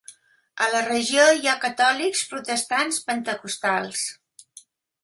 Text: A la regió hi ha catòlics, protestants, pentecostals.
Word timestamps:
A 0.67 0.69
la 0.75 0.79
regió 0.85 1.27
hi 1.41 1.51
ha 1.51 1.55
catòlics, 1.65 2.25
protestants, 2.33 3.01
pentecostals. 3.13 4.11